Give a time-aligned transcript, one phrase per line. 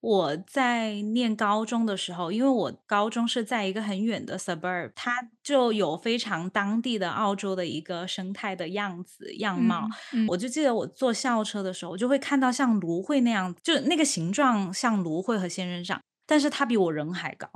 [0.00, 9.88] 我在念高中的时候，因为我高中是在一个很远的 suburb，它就有非常当地的澳洲的一个生态的样子样貌。
[10.12, 16.00] 嗯嗯我就记得我坐校车的时候，我就会看到像芦荟那样，就那个形状像芦荟和仙人掌，
[16.30, 17.48] 但是他比我人还高。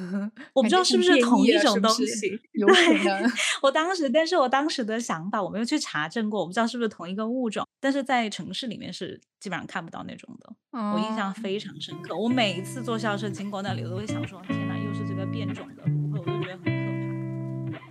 [0.54, 3.30] 我不知道是不是同一种东西，有可对能。
[3.60, 7.68] 我当时，但是我当时的想法，我没有去查证过，我不知道是不是同一个物种。
[7.78, 12.16] 但是在城市里面是基本上看不到那种的，我印象哦非常深刻。
[12.16, 17.84] 我每一次坐校车经过那里，我都会想说：天哪，又是这个变种的不会，我就觉得很可怕。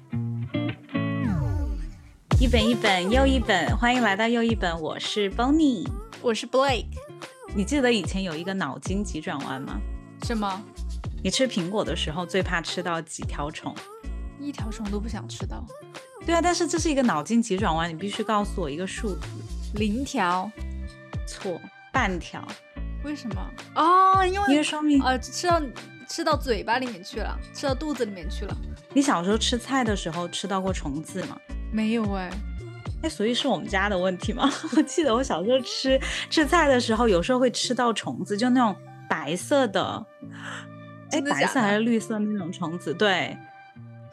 [2.40, 5.88] 一本一本又一本，欢迎来到又一本，我是 Bonnie。
[6.24, 6.88] 我是 Blake，
[7.56, 9.80] 你记得以前有一个脑筋急转弯吗？
[10.24, 10.64] 是吗？
[11.22, 13.76] 你吃苹果的时候最怕吃到几条虫？
[14.40, 15.64] 一条虫都不想吃到，
[16.26, 19.22] 对啊，但是这是一个脑筋急转弯，你必须告诉我一个数字。
[19.76, 20.52] 零条。
[21.26, 21.60] 错，
[21.94, 22.46] 半条，
[23.06, 23.50] 为什么？
[23.76, 25.62] 哦，因因为为说明呃，吃到
[26.08, 28.56] 吃到嘴巴里面去了，吃到肚子里面去了。
[28.94, 31.38] 你小时候吃菜的时候吃到过虫子吗？
[31.72, 32.30] 没有哎，
[33.04, 34.52] 哎，所以是我们家的问题吗？
[34.76, 35.98] 我记得我小时候吃
[36.30, 38.76] 吃菜的时候，有时候会吃到虫子，就那种
[39.14, 40.04] 白色的，
[41.12, 42.92] 哎，白色还是绿色那种虫子？
[42.96, 43.38] 对，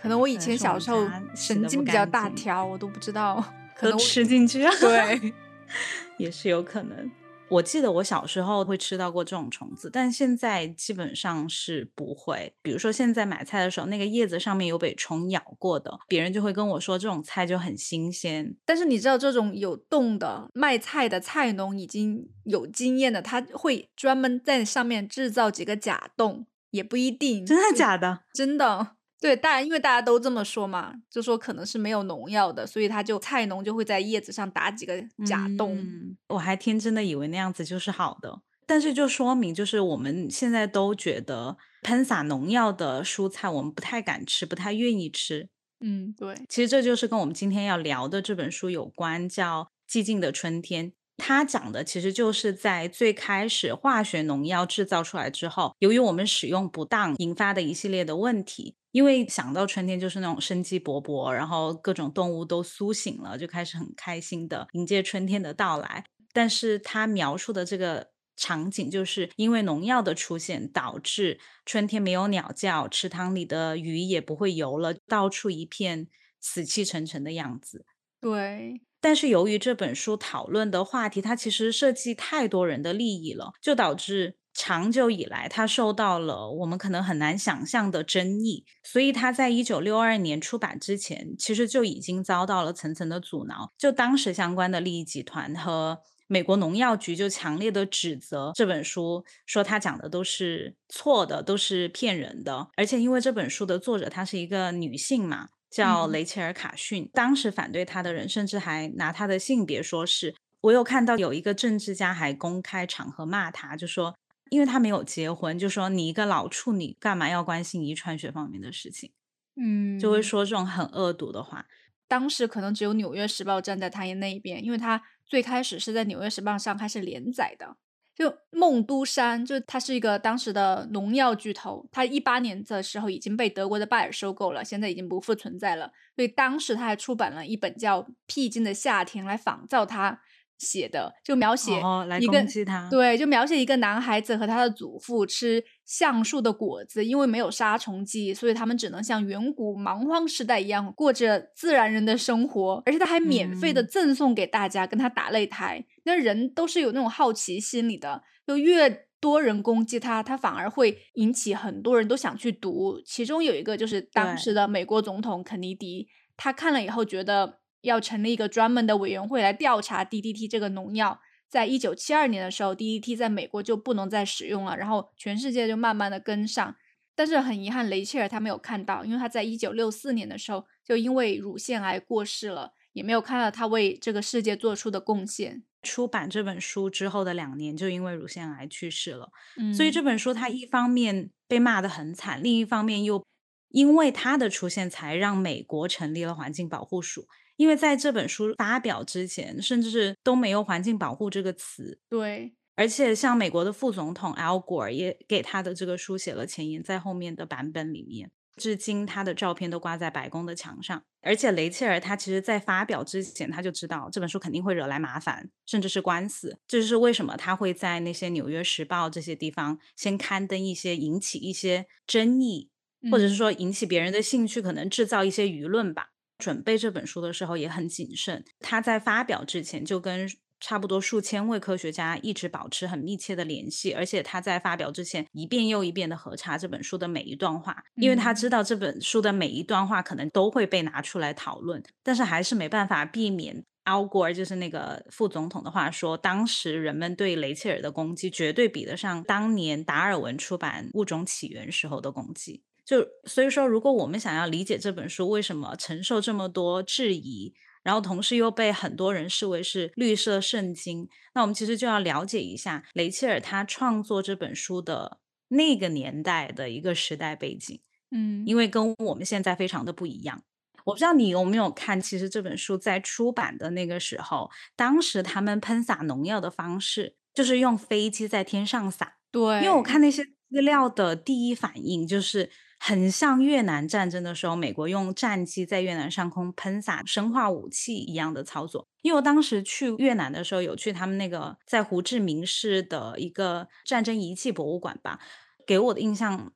[0.01, 3.43] 可能我以前小时候神经比较大条，我都不知道，
[3.75, 5.33] 可能吃进去，对。
[6.19, 7.11] 也是有可能。
[7.51, 12.55] 我记得我小时候会吃到过这种虫子，但现在基本上是不会。
[12.63, 18.57] 比如说现在买菜的时候，那个叶子上面有被虫咬过的，别人就会跟我说这种菜就很新鲜。
[18.65, 27.45] 但是你知道，这种有洞的卖菜的菜农已经有经验的，他会专门在上面制造几个假洞，也不一定。
[27.45, 28.21] 真的假的？
[28.33, 35.77] 真的，对，大家因为大家都这么说嘛，就说可能是没有农药的，所以他就菜农就会在叶子上打几个假洞。
[35.77, 45.49] 嗯我还天真的以为那样子就是好的，但是就说明就是我们现在都觉得喷洒农药的蔬菜我们不太敢吃，不太愿意吃。
[45.81, 50.93] 嗯，对，其实这就是跟我们今天要聊的这本书有关，叫《寂静的春天》。
[51.19, 58.77] 它讲的其实就是在最开始化学农药制造出来之后，由于我们使用不当引发的一系列的问题。
[58.93, 66.05] 因为想到春天就是那种生机勃勃，然后各种动物都苏醒了，就开始很开心的迎接春天的到来。
[66.33, 76.09] 但是他描述的这个场景，就是因为农药的出现，导致春天没有鸟叫，池塘里的鱼也不会游了，到处一片
[76.41, 77.85] 死气沉沉的样子。
[78.21, 88.65] 对，但是由于这本书讨论的话题，它其实涉及太多人的利益了，就导致长久以来它受到了我们可能很难想象的争议。
[88.83, 93.73] 所以它在一九六二年出版之前，其实就已经遭到了层层的阻挠。
[93.79, 102.69] 就当时相关的利益集团和美国农药局就强烈的指责这本书，说他讲的都是错的，都是骗人的。
[102.77, 107.11] 而且因为这本书的作者她是一个女性嘛，叫嗯雷切尔·卡逊。
[107.13, 110.35] 当时反对她的人甚至还拿她的性别说事。
[110.61, 114.15] 我有看到有一个政治家还公开场合骂他，就说
[114.51, 119.11] 因为他没有结婚，就说你一个老处女干嘛要关心遗传学方面的事情，
[119.57, 121.67] 嗯，就会说这种很恶毒的话。
[122.07, 127.77] 当时可能只有《纽约时报》站在他那一边，因为他最开始是在《纽约时报》上开始连载的。
[128.13, 135.91] 就孟都山，就他是一个当时的农药巨头，他一八年的时候已经被德国的拜耳收购了，现在已经不复存在了。
[136.15, 140.21] 所以当时他还出版了一本叫《僻静的夏天》来仿造他
[140.61, 141.73] 写的，就描写
[142.21, 142.47] 一个。
[142.91, 155.85] 对，就描写一个男孩子和他的祖父吃橡树的果子，因为没有杀虫剂，所以他们只能像远古蛮荒时代一样过着自然人的生活，而且他还免费的嗯赠送给大家，跟他打擂台。
[156.05, 163.01] 那人都是有那种好奇心理的，就越多人攻击他，他反而会引起很多人都想去读。
[163.07, 171.21] 其中有一个就是当时的美国总统肯尼迪，他看了以后觉得要成立一个专门的委员会来调查 DDT 这个农药。
[171.49, 176.77] 在一九七二年的时候，DDT 在美国就不能再使用了，然后全世界就慢慢的跟上。
[177.17, 185.65] 但是很遗憾，雷切尔他没有看到，因为他在一九六四年的时候就因为乳腺癌过世了，也没有看到他为这个世界做出的贡献。
[185.83, 189.31] 出版这本书之后的两年，就因为乳腺癌去世了。
[189.57, 193.25] 嗯，所以这本书它一方面被骂得很惨，另一方面又
[193.71, 197.27] 因为它的出现，才让美国成立了环境保护署。
[197.61, 202.01] 因为在这本书发表之前，甚至是都没有“环境保护”这个词。
[202.09, 208.31] 对，而且像美国的副总统 Al Gore 也给他的这个书写了前言，在后面的版本里面。
[208.57, 211.03] 至今他的照片都挂在白宫的墙上。
[211.21, 216.57] 而且雷切尔他其实在发表之前，他就知道这本书肯定会惹来麻烦，甚至是官司。
[216.67, 222.71] 这就是为什么他会在那些《纽约时报》这些地方先刊登一些引起一些争议，
[223.13, 226.13] 或者是说引起别人的兴趣，可能制造一些舆论吧。
[226.41, 230.29] 准备这本书的时候也很谨慎，他在发表之前就跟。
[230.63, 243.65] 差不多数千位科学家一直保持很密切的联系，而且他在发表之前一遍又一遍的核查这本书的每一段话，因为他知道这本书的每一段话可能都会被拿出来讨论，但是还是没办法避免。
[243.87, 252.63] Al Gore 就是那个副总统的话说，当时人们对雷切尔的攻击绝对比得上当年达尔文出版《物种起源》时候的攻击。
[252.91, 257.55] 就所以说，如果我们想要理解这本书为什么承受这么多质疑，
[257.85, 265.21] 然后同时又被很多人视为是绿色圣经，那我们其实就要了解一下雷切尔他创作这本书的
[265.51, 270.43] 那个年代的一个时代背景，嗯，因为跟我们现在非常的不一样。
[270.85, 282.51] 我不知道你有没有看，其实这本书在出版的那个时候，当时他们喷洒农药的方式就是用飞机在天上撒，对，因为我看那些资料的第一反应就是。
[282.83, 288.89] 很像越南战争的时候，美国用战机在越南上空喷洒生化武器一样的操作。
[289.03, 295.21] 因为我当时去越南的时候，有去他们那个在胡志明市的一个战争仪器博物馆吧，
[295.67, 296.53] 给我的印象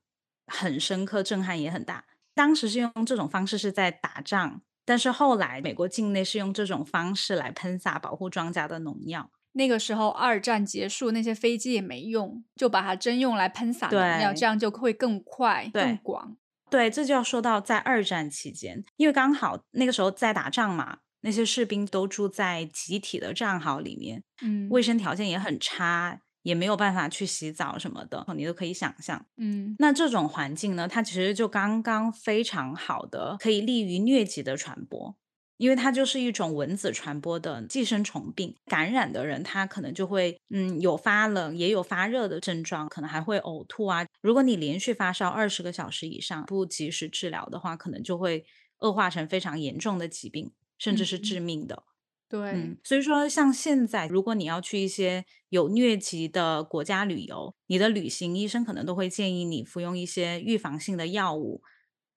[0.47, 2.07] 很深刻，震撼也很大。
[2.35, 9.31] 当时是用这种方式是在打仗，但是后来美国境内是用这种方式来喷洒保护庄稼的农药。
[9.55, 16.37] 那个时候，二战结束，那些飞机也没用，就把它真用来喷洒农药，这样就会更快、更广。
[16.71, 29.25] 对，这就要说到在二战期间，因为刚好那个时候在打仗嘛，那些士兵都住在集体的战壕里面，嗯，卫生条件也很差，也没有办法去洗澡什么的，你都可以想象。
[29.37, 35.15] 嗯，那这种环境呢，它其实就刚刚非常好的可以利于疟疾的传播。
[35.57, 44.07] 因为它就是一种蚊子传播的寄生虫病，感染的人他可能就会嗯有发冷也有发热的症状，可能还会呕吐啊。
[44.21, 48.45] 如果你连续发烧二十个小时以上不及时治疗的话，可能就会
[48.81, 51.85] 恶化成非常严重的疾病，甚至是致命的。
[52.29, 61.63] 对，嗯，所以说像现在，如果你要去一些有疟疾的国家旅游，你的旅行医生可能都会建议你服用一些预防性的药物。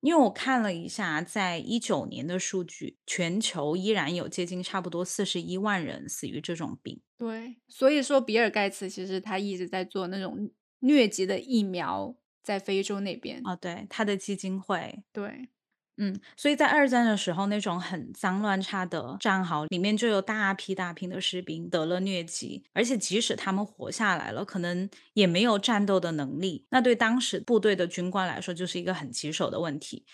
[0.01, 7.01] 因为我看了一下，在一九年的数据，全球依然有接近差不多四十一万人死于这种病。
[7.17, 10.51] 对，所以说比尔盖茨其实他一直在做那种
[10.81, 13.41] 疟疾的疫苗，在非洲那边。
[13.44, 15.03] 哦，对，他的基金会。
[15.11, 15.49] 对。
[15.99, 26.65] 嗯，所以在二战的时候，那种很脏乱差的战壕里面就有大批大批的士兵得了疟疾，而且即使他们活下来了，可能也没有战斗的能力。
[26.69, 30.05] 那对当时部队的军官来说，就是一个很棘手的问题。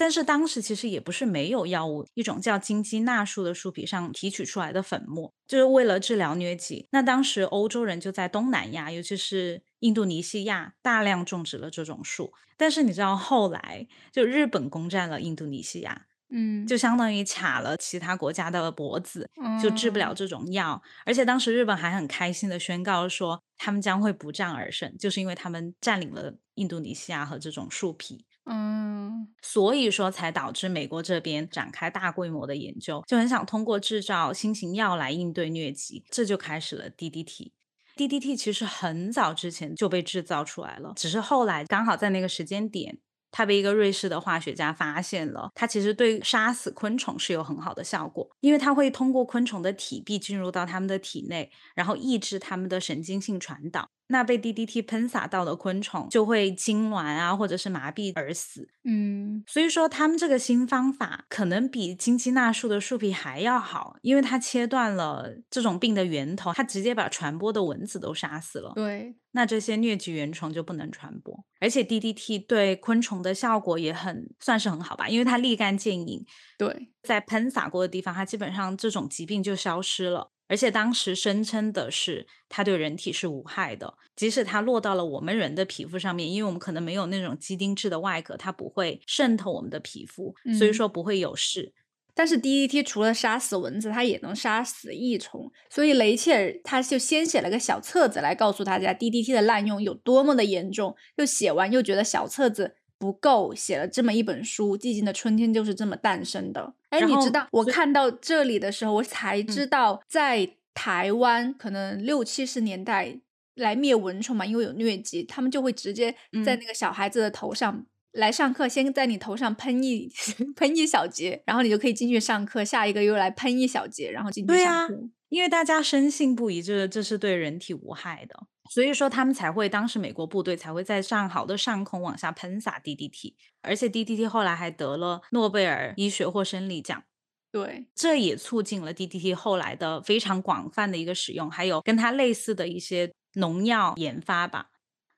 [0.00, 6.88] 但是当时其实也不是没有药物，一种叫金鸡纳树的树皮上提取出来的粉末，就是为了治疗疟疾。
[6.92, 12.32] 那当时欧洲人就在东南亚，尤其是印度尼西亚，大量种植了这种树。
[12.56, 19.28] 但是你知道后来就日本攻占了印度尼西亚，嗯，就相当于卡了其他国家的脖子，
[19.62, 20.80] 就治不了这种药。
[21.04, 28.24] 而且当时日本还很开心的宣告说，他们将会不战而胜，就是因为他们占领了印度尼西亚和这种树皮。
[28.46, 37.52] 嗯，所以说才导致美国这边展开大规模的研究，就很想通过制造新型药来应对疟疾，这就开始了 DDT。
[37.96, 42.98] DDT 其实很早之前就被制造出来了，只是后来刚好在那个时间点，
[43.30, 53.90] 它被一个瑞士的化学家发现了，它其实对杀死昆虫是有很好的效果，因为它会通过昆虫的体壁进入到它们的体内，然后抑制它们的神经性传导。
[54.12, 58.68] 那被 DDT 喷洒到的昆虫就会痉挛啊，或者是麻痹而死。
[58.82, 68.72] 嗯，所以说他们这个新方法可能比金鸡纳树的树皮还要好，因为它切断了这种病的源头，它直接把传播的蚊子都杀死了。
[68.74, 76.26] 对，那这些疟疾原虫就不能传播，而且 DDT 对昆虫的效果也很算是很好吧，因为它立竿见影。
[76.58, 80.32] 对，在喷洒过的地方，它基本上这种疾病就消失了。
[80.50, 91.72] 而且当时声称的是，它对人体是无害的，即使它落到了我们人的皮肤上面，因为我们可能没有那种肌丁质的外壳，它不会渗透我们的皮肤，所以说不会有事。
[92.12, 100.96] 但是 DDT 除了杀死蚊子，它也能杀死益虫，所以雷切尔他就先写了个小册子来告诉大家 DDT 的滥用有多么的严重。
[101.16, 106.74] 又写完又觉得小册子不够，写了这么一本书，《寂静的春天》就是这么诞生的。
[106.90, 113.18] 哎，你知道我看到这里的时候，我才知道在台湾可能六七十年代
[113.54, 116.14] 来灭蚊虫嘛，因为有疟疾，他们就会直接
[116.44, 120.12] 在那个小孩子的头上来上课，先在你头上喷一
[120.54, 122.62] 喷一小节，然后你就可以进去上课。
[122.62, 125.00] 下一个又来喷一小节，然后进去上课。
[125.30, 128.34] 因为大家深信不疑，这这是对人体无害的，
[128.70, 137.02] 所以说他们才会当时美国部队才会在上好的上空往下喷洒 DDT，而且 DDT 后来还得了诺贝尔医学或生理奖。
[137.50, 144.68] 对，这也促进了 DDT 后来的非常广泛的一个使用，还有跟它类似的一些农药研发吧。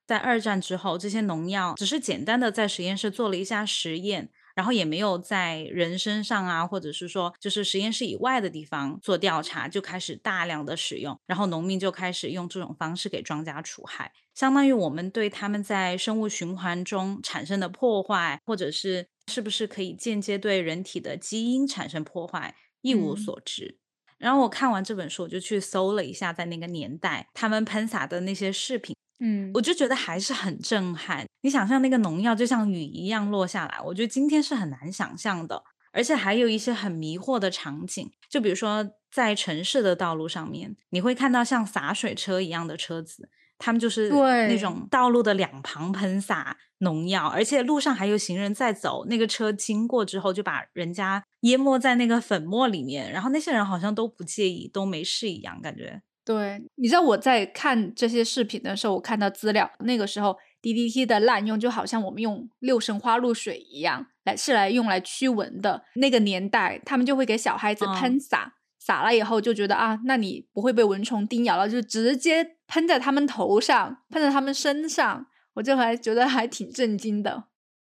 [0.07, 23.77] 在二战之后，这些农药只是简单的在实验室做了一下实验，然后也没有在人身上啊，或者是说就是实验室以外的地方做调查，就开始大量的使用，然后农民就开始用这种方式给庄稼除害，相当于我们对他们在生物循环中产生的破坏，或者是是不是可以间接对人体的基因产生破坏一无所知。
[24.17, 28.95] 然后我看完这本书，我就去搜了一下，在那个年代他们喷洒的那些视频。
[29.25, 31.25] 嗯，我就觉得还是很震撼。
[31.41, 35.63] 你想象那个农药就像雨一样落下来，我觉得今天是很难想象的。
[35.93, 56.01] 而且还有一些很迷惑的场景，就比如说在城市的道路上面，你会看到像洒水车一样的车子，他们就是那种道路的两旁喷洒农药，而且路上还有行人在走，那个车经过之后就把人家淹没在那个粉末里面，然后那些人好像都不介意，都没事一样，感觉。
[56.25, 65.83] 对，你知道我在看这些视频的时候，我看到资料，那个时候 DDT 的滥用就好像我们用六神花露水一样，来是来用来驱蚊的。
[65.95, 75.25] 那个年代，他们就会给小孩子喷洒，洒了以后就觉得啊，那你不会被蚊虫叮咬了，就直接喷在他们头上，喷在他们身上，
[75.55, 77.49] 我就还觉得还挺震惊的。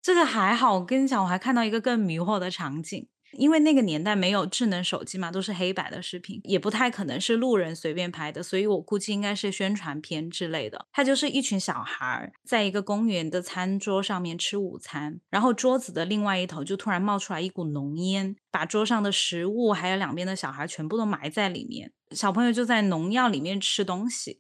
[0.01, 3.07] 这个还好，我跟你讲，我还看到一个更迷惑的场景。
[3.37, 10.85] 因为那个年代没有智能手机嘛，都是黑白的视频，也不太可能是路人随便拍的，所以我估计应该是宣传片之类的。
[10.91, 24.39] 他就是一群小孩在一个公园的餐桌上面吃午餐，然后桌子的另外一头就突然冒出来一股浓烟，把桌上的食物还有两边的小孩全部都埋在里面，小朋友就在农药里面吃东西，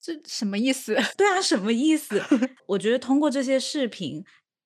[0.00, 0.96] 这什么意思？
[1.16, 2.22] 对啊，什么意思？
[2.68, 4.24] 我觉得通过这些视频。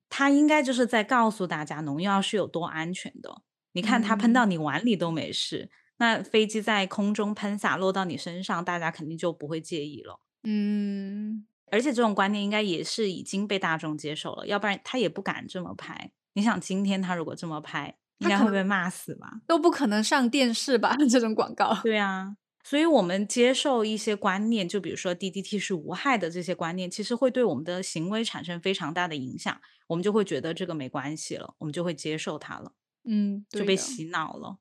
[0.08, 3.42] 他应该就是在告诉大家农药是有多安全的。
[3.72, 5.68] 你看，它喷到你碗里都没事，
[5.98, 10.20] 那飞机在空中喷洒落到你身上，大家肯定就不会介意了。
[10.44, 16.12] 嗯，而且这种观念应该也是已经被大众接受了，要不然他也不敢这么拍。
[16.34, 19.40] 你想，今天他如果这么拍，应该会被骂死吧？
[19.46, 20.96] 都不可能上电视吧？
[21.10, 21.80] 这种广告。
[21.82, 22.36] 对啊。
[22.62, 29.60] 所以，我们接受一些观念，就比如说 DDT 是无害的这些观念，其实会对我们的行为产生非常大的影响。
[29.86, 32.72] 我们就会觉得这个没关系了，我们就会接受它了。
[33.04, 34.56] 嗯，就被洗脑了。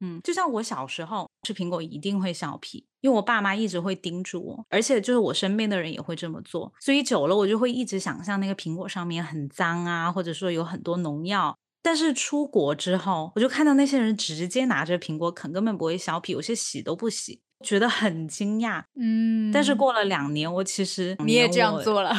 [0.00, 6.72] 嗯，就像我小时候吃苹果一定会削皮，因为我爸妈一直会叮嘱我，而且就是我身边的人也会这么做。
[6.80, 11.56] 所以久了，我就会一直想象那个苹果上面很脏啊，或者说有很多农药。
[11.80, 17.40] 但是出国之后，我就看到那些人直接拿着苹果啃，根本不会削皮，有些洗都不洗。
[17.64, 22.12] 觉得很惊讶，嗯，但是过了两年，我其实你也这样做了。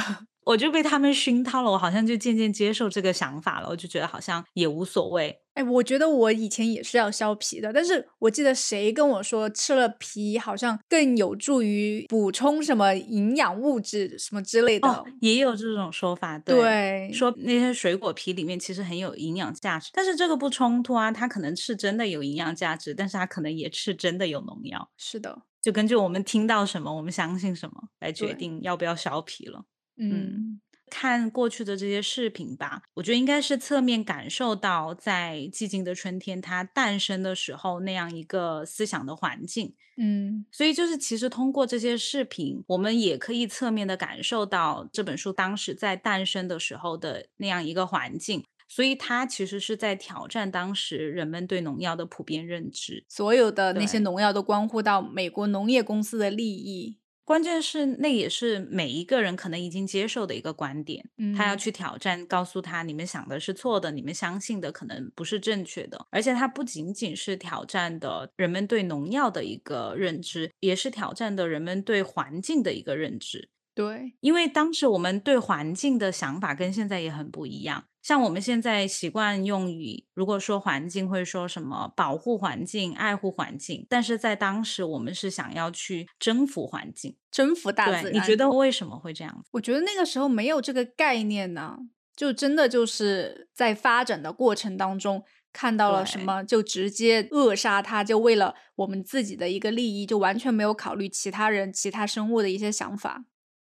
[0.45, 5.41] 我就被他们熏陶了，我好像就渐渐接受这个想法了，我就觉得好像也无所谓。
[5.55, 16.37] 哎，我觉得我以前也是要削皮的，但是我记得谁跟我说吃了皮好像更有助于补充什么营养物质什么之类的，也有这种说法。
[16.39, 24.91] 对，说那些水果皮里面其实很有营养价值，但是这个不冲突啊，它可能是真的有营养价值，但是它可能也是真的有农药。
[24.97, 29.63] 是的，就根据我们听到什么，我们相信什么来决定要不要削皮了。
[29.97, 30.59] 嗯，
[30.89, 39.73] 看过去的这些视频吧，我觉得应该是侧面感受到在寂静的春天它诞生的时候那样一个思想的环境。
[39.97, 48.43] 嗯，所以就是其实通过这些视频，我们也可以侧面的感受到这本书当时在诞生的时候的那样一个环境。
[48.67, 53.05] 所以它其实是在挑战当时人们对农药的普遍认知。
[53.07, 56.97] 所有的那些农药都关乎到美国农业公司的利益。
[57.25, 61.09] 关键是，那也是每一个人可能已经接受的一个观点。
[61.35, 66.05] 他要去挑战，告诉他你们想的是错的，你们相信的可能不是正确的。
[66.11, 73.49] 而且，它不仅仅是挑战的人们对农药的一个认知，也是挑战的人们对环境的一个认知。
[73.75, 77.83] 对，因为当时我们对环境的想法跟现在也很不一样。
[78.01, 88.13] 像我们现在习惯用语，如果说环境会说什么保护环境、爱护环境，但是在当时我们是想要去征服环境、征服大自然。
[88.13, 89.43] 你觉得为什么会这样？
[89.51, 91.79] 我觉得那个时候没有这个概念呢，
[92.15, 103.25] 就真的就是在发展的过程当中看到了什么，就直接扼杀它，就为了我们自己的一个利益，就完全没有考虑其他人、其他生物的一些想法。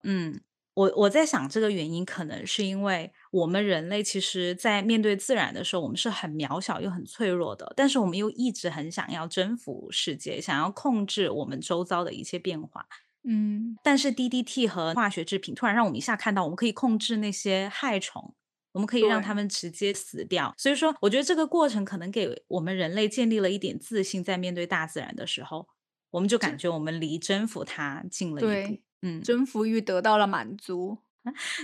[0.05, 0.39] 嗯。
[0.75, 12.85] 我我在想，这个原因可能是因为我们人类其实，在面对自然的时候，我们是很渺小又很脆弱的，但是我们又一直很想要征服世界，想要控制我们周遭的一切变化。
[13.23, 18.35] 嗯，但是 DDT 和化学制品突然让我们一下看到，我们可以控制那些害虫，
[18.73, 20.53] 我们可以让它们直接死掉。
[20.57, 25.69] 所以说，我觉得这个过程可能给我们人类建立了一点自信，在面对大自然的时候，
[26.11, 28.81] 我们就感觉我们离征服它近了一步。
[29.05, 30.97] 嗯，征服欲得到了满足，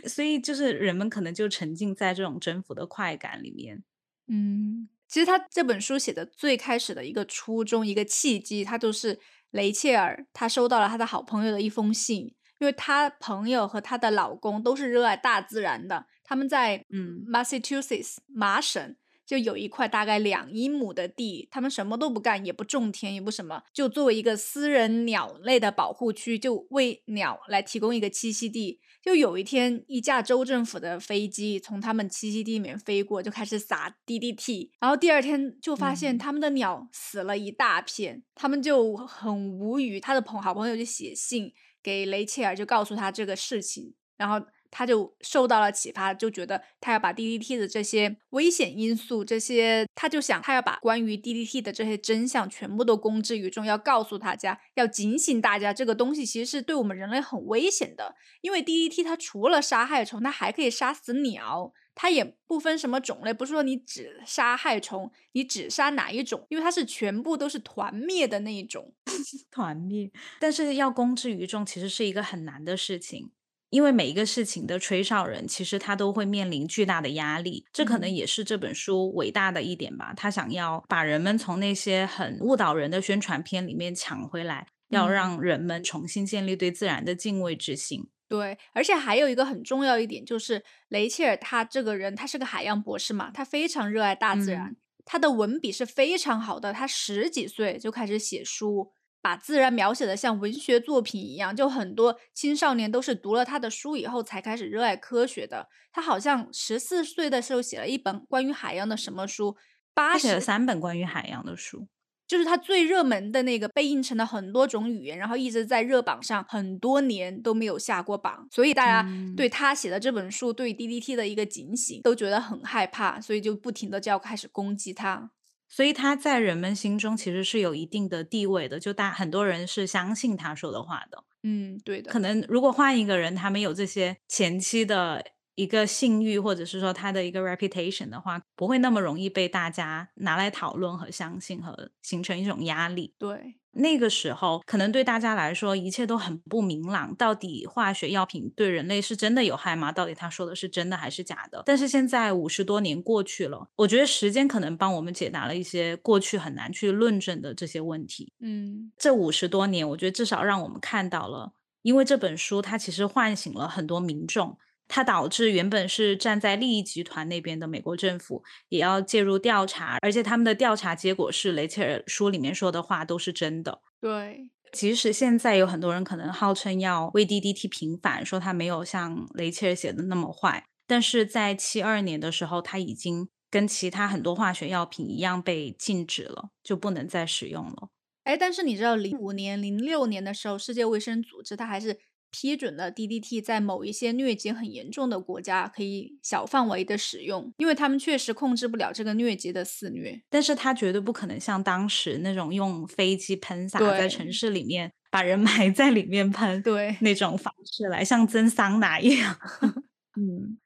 [0.07, 3.83] 所以就是人们可能就沉浸在这种征服的快感里面。
[4.27, 9.19] 嗯，其实他这本书写的最开始的一个初衷、一个契机，他就是
[9.49, 18.95] 雷切尔，他收到了他的好朋友的一封信，因为他朋友和她的老公都是热爱大自然的，他们在嗯 Massachusetts 麻省。
[19.31, 28.81] 就有一块大概两英亩的地，他们什么都不干，也不种田，也不什么，就作为一个私人鸟类的保护区，就为鸟来提供一个栖息地。
[29.01, 39.97] 就有一天，一架州政府的飞机从他们栖息地里面飞过，就开始撒 DDT，然后第二天就发现他们的鸟死了一大片，他们就很无语。
[39.97, 44.45] 他的朋好朋友就写信给雷切尔，就告诉他这个事情，然后。
[44.71, 58.15] 他就受到了启发，就觉得他要把 DDT 的这些危险因素，这些他就想他要把关于 DDT 的这些真相全部都公之于众，要告诉大家，要警醒大家，这个东西其实是对我们人类很危险的。
[58.39, 68.93] 因为 DDT 它除了杀害虫，它还可以杀死鸟，它也不分什么种类，不是说你只杀害虫，你只杀哪一种，因为它是全部都是团灭的那一种，
[69.51, 70.09] 团灭。
[70.39, 73.31] 但是要公之于众，其实是一个很难的事情。
[73.71, 80.13] 因为每一个事情的吹哨人，其实他都会面临巨大的压力，这可能也是这本书伟大的一点吧。
[80.15, 88.09] 他想要把人们从那些很误导人的宣传片里面抢回来，要让人们重新建立对自然的敬畏之心。
[88.27, 94.75] 对，而且还有一个很重要一点，就是雷切尔他这个人，他是个海洋博士嘛，他非常热爱大自然，
[95.05, 96.73] 他的文笔是非常好的。
[96.73, 98.91] 他十几岁就开始写书。
[99.21, 105.67] 把自然描写的像文学作品一样，就很多青少年都是读了他的书以后才开始热爱科学的。
[105.91, 109.55] 他好像十四岁的时候写了一本关于海洋的什么书，
[109.93, 111.87] 八写了三本关于海洋的书，
[112.25, 118.47] 就是他最热门的那个，被印成了很多种语言，然后一直在热榜上很多年都没有下过榜。
[118.49, 119.05] 所以大家
[119.35, 125.31] 对他写的这本书对 DDT 的一个警醒都觉得很害怕，所以就不停的就要开始攻击他。
[125.71, 131.23] 所以他在人们心中其实是有一定的地位的，就大很多人是相信他说的话的。
[131.43, 132.11] 嗯，对的。
[132.11, 143.13] 可能如果换一个人，他没有这些前期的一个信誉，或者是说他的一个 reputation 的话，不会那么容易被大家拿来讨论和相信，和形成一种压力。
[143.17, 143.55] 对。
[143.73, 149.93] 那个时候，可能对大家来说一切都很不明朗，到底化学药品对人类是真的有害吗？
[149.93, 151.63] 到底他说的是真的还是假的？
[151.65, 158.33] 但是现在五十多年过去了，我觉得时间可能帮我们解答了一些过去很难去论证的这些问题。
[158.41, 164.57] 嗯，这五十多年，我觉得至少让我们看到了，因为这本书它其实唤醒了很多民众。
[164.93, 173.79] 它导致原本是站在利益集团那边的美国政府也要介入调查，而且他们的调查结果是雷切尔书里面说的话都是真的。
[174.01, 187.87] 对，即使现在有很多人可能号称要为 DDT 平反，说他没有像雷切尔写的那么坏，但是在七二年的时候，他已经跟其他很多化学药品一样被禁止了，就不能再使用了。
[188.25, 191.97] 哎，但是你知道，零五年、零六年的时候，世界卫生组织它还是。
[192.31, 200.21] 批准了 DDT 在某一些疟疾很严重的国家可以小范围的使用，因为他们确实控制不了这个疟疾的肆虐。
[200.29, 209.35] 但是它绝对不可能像当时那种用飞机喷洒在城市里面，把人埋在里面喷，对那种方式来像蒸桑拿一样。
[210.17, 210.57] 嗯，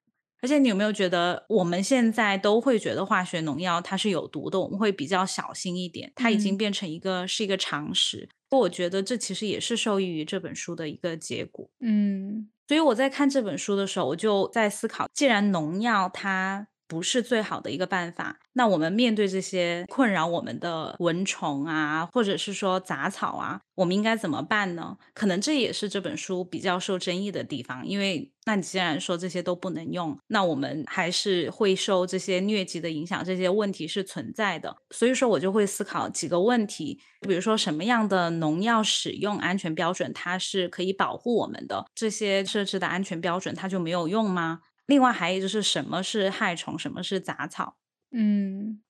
[0.42, 6.12] 而且你有没有觉得我们现在都会觉得化学农药它是有毒的，我们会比较小心一点。
[6.16, 8.30] 它已经变成一个是一个常识。
[8.60, 11.70] 我觉得这其实也是受益于这本书的一个结果。
[11.80, 18.38] 嗯，所以我在看这本书的时候，我就在思考，既然农药它不是最好的一个办法。
[18.54, 24.98] 那我们面对这些困扰我们的蚊虫啊，或者是说杂草啊，我们应该怎么办呢？
[25.14, 27.86] 可能这也是这本书比较受争议的地方。
[27.86, 34.78] 因为，那你既然说这些都不能用，那我们还是会受这些疟疾的影响，这些问题是存在的。
[34.92, 44.62] 所以说我就会思考几个问题，比如说什么样的农药使用安全标准它是可以保护我们的，这些设置的安全标准它就没有用吗？
[44.86, 47.78] 另外还有就是什么是害虫，什么是杂草？
[48.12, 48.82] 嗯，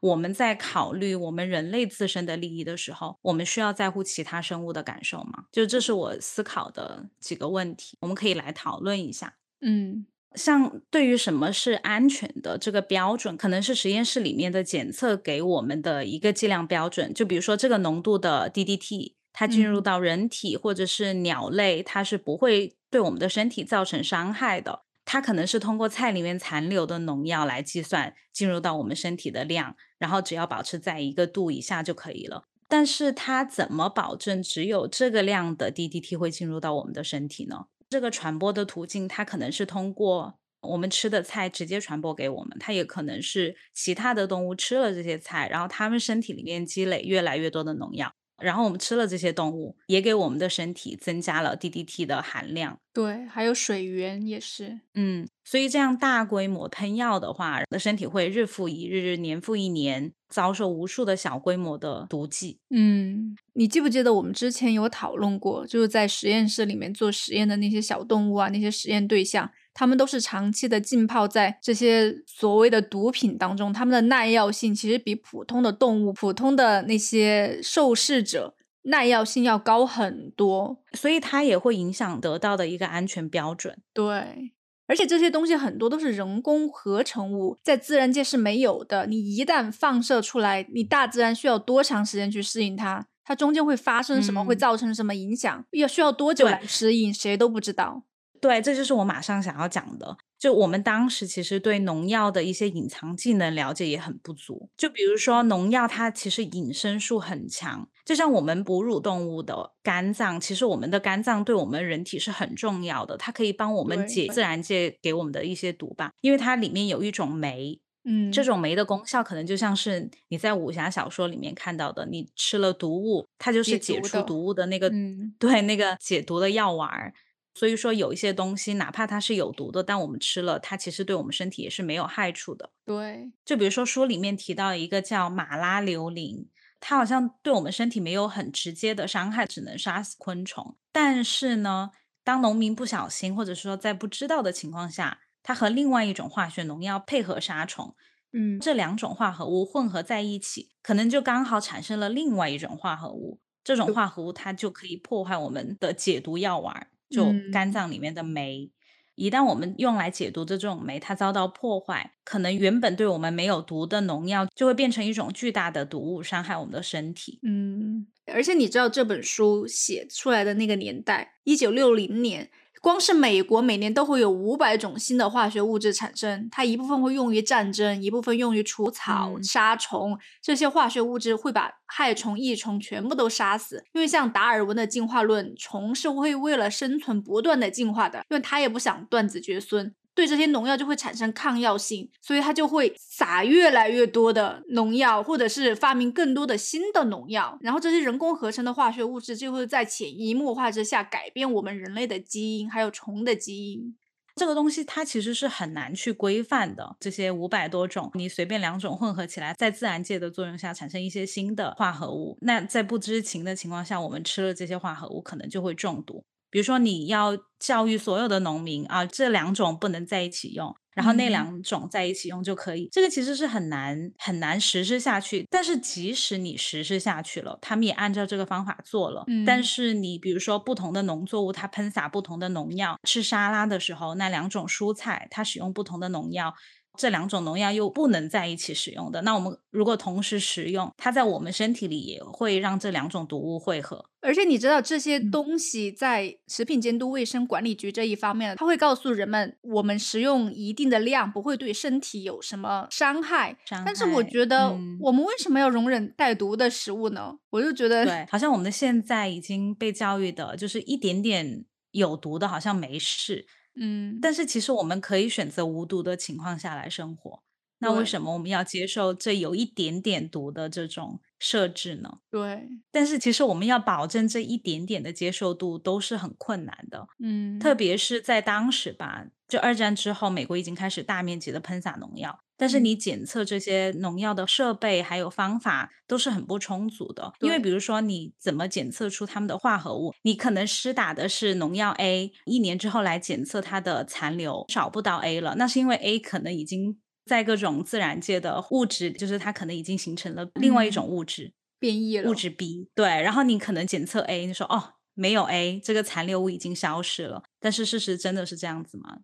[0.00, 5.44] 我们在考虑我们人类自身的利益的时候，我们需要在乎其他生物的感受吗？
[5.52, 9.34] 就这是我思考的几个问题，我们可以来讨论一下。
[9.60, 10.06] 嗯。
[10.34, 17.14] 像对于什么是安全的这个标准，可能是实验室里面的检测给我们的一个剂量标准。
[17.14, 24.83] 就比如说这个浓度的 DDT，它进入到人体或者是鸟类，它是不会对我们的身体造成伤害的。
[25.04, 32.44] 它可能是通过菜里面残留的农药来计算进入到我们身体的量，然后只要保持在一个度以下就可以了。
[32.68, 37.66] 但是它怎么保证只有这个量的 DDT 会进入到我们的身体呢？
[37.90, 48.12] 这个传播的途径，它可能是通过我们吃的菜直接传播给我们，它也可能是其他的动物吃了这些菜，然后它们身体里面积累越来越多的农药。
[48.40, 52.78] 然后我们吃了这些动物，也给我们的身体增加了 DDT 的含量。
[52.92, 54.80] 对，还有水源也是。
[54.94, 62.58] 嗯，所以这样大规模喷药的话，人的身体会日复一日、年复一年，遭受无数的小规模的毒剂。
[62.70, 69.50] 嗯，你记不记得我们之前有讨论过，就是在实验室里面做实验的那些小动物啊，那些实验对象。
[69.74, 83.78] 他们都是长期的浸泡在这些所谓的毒品当中，他们的耐药性其实比普通的动物、普通的那些受试者耐药性要高很多，所以它也会影响得到的一个安全标准。
[83.92, 84.52] 对，
[84.86, 89.06] 而且这些东西很多都是人工合成物，在自然界是没有的。
[89.06, 93.06] 你一旦放射出来，你大自然需要多长时间去适应它？
[93.24, 94.44] 它中间会发生什么？
[94.44, 95.64] 会造成什么影响？
[95.72, 97.12] 要需要多久来适应？
[97.12, 98.02] 谁都不知道。
[98.44, 100.18] 对，这就是我马上想要讲的。
[100.38, 104.68] 就我们当时其实对农药的一些隐藏技能了解也很不足。
[104.76, 107.88] 就比如说农药，它其实隐身术很强。
[108.04, 116.10] 就像我们哺乳动物的肝脏，其实我们的肝脏对我们人体是很重要的，它可以帮我们解自然界给我们的一些毒吧。
[116.20, 124.90] 因为它里面有一种酶，嗯，这种酶的功效可能就像是你在武侠小说里面看到的，你吃了毒物，它就是解除毒物的那个，
[125.38, 127.14] 对，那个解毒的药丸儿。
[127.54, 132.70] 所以说，有一些东西，哪怕它是有毒的，但我们吃了，它其实对我们身体也是没有害处的。
[132.84, 136.48] 对，就比如说书里面提到一个叫马拉硫磷，
[136.80, 140.76] 它好像对我们身体没有很直接的伤害，只能杀死昆虫。
[140.90, 141.90] 但是呢，
[142.24, 147.94] 当农民不小心，或者说在不知道的情况下，它和另外一种化学农药配合杀虫，
[148.32, 153.40] 嗯，这两种化合物混合在一起，可能就刚好产生了另外一种化合物。
[153.62, 156.88] 这种化合物它就可以破坏我们的解毒药丸。
[157.10, 158.70] 就肝脏里面的酶，
[159.14, 167.38] 一旦我们用来解毒的这种酶，它遭到破坏，可能原本对我们没有毒的农药，就会变成一种巨大的毒物，伤害我们的身体。
[167.42, 172.50] 嗯，而且你知道这本书写出来的那个年代，一九六零年。
[172.84, 180.18] 光是美国每年都会有五百种新的化学物质产生，它一部分会用于战争，一部分用于除草、杀虫。
[180.42, 183.82] 这些化学物质会把害虫、益虫全部都杀死。
[183.94, 189.94] 因为像达尔文的进化论，虫是会为了生存不断的进化的，因为它也不想断子绝孙。
[190.14, 197.58] 对这些农药就会产生抗药性，所以它就会撒越来越多的农药，或者是发明更多的新的农药。
[197.60, 203.96] 然后这些人工合成的化学物质就会在潜移默化之下改变我们人类的基因，还有虫的基因。
[204.36, 206.96] 这个东西它其实是很难去规范的。
[206.98, 216.24] 这些五百多种，你随便两种混合起来，在自然界的作用下产生一些新的化合物，那在不知情的情况下，我们吃了这些化合物，可能就会中毒。
[216.54, 222.88] 比如说，你要教育所有的农民啊，这两种不能在一起用，然后那两种在一起用就可以。
[222.92, 225.44] 这个其实是很难很难实施下去。
[225.50, 229.24] 但是即使你实施下去了，他们也按照这个方法做了。
[229.44, 236.54] 但是你比如说，不同的农作物它喷洒不同的农药，吃沙拉的时候，那两种蔬菜它使用不同的农药。
[236.96, 244.04] 这两种农药又不能在一起使用的，那我们如果同时食用，它在我们身体里也会让这两种毒物汇合。
[244.20, 253.56] 而且你知道这些东西在食品监督卫生管理局这一方面，它会告诉人们，我们食用一定的量不会对身体有什么伤害。
[253.84, 257.34] 但是我觉得，我们为什么要容忍带毒的食物呢？
[257.50, 263.46] 我就觉得，对，好像我们现在已经被教育的，就是一点点有毒的，好像没事。
[263.76, 267.42] 嗯，但是其实我们可以选择无毒的情况下来生活，
[267.78, 272.18] 那为什么我们要接受这有一点点毒的这种设置呢？
[272.30, 282.43] 对，但是其实我们要保证这一点点的接受度都是很困难的，嗯，特别是在当时吧，就二战之后，美国已经开始大面积的喷洒农药。
[282.56, 290.12] 但是你检测这些农药的设备还有方法都是很不充足的，因为比如说你怎么检测出它们的化合物？
[290.22, 302.88] 你可能施打的是农药 A，一年之后来检测它的残留找不到 A 了，那是因为 A 可能已经在各种自然界的物质，就是它可能已经形成了另外一种物质，变异了物质 B。
[302.94, 309.18] 对，然后你可能检测 A，你说哦没有 A，这个残留物已经消失了，但是事实真的是这样子吗？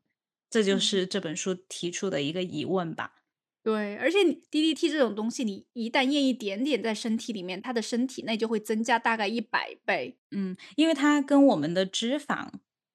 [0.49, 3.13] 这就是这本书提出的一个疑问吧。
[3.73, 10.19] 对，而且你 DDT 这种东西，你一旦验一点点在身体里面，它的身体内就会增加大概一百倍。
[10.31, 12.49] 嗯，因为它跟我们的脂肪，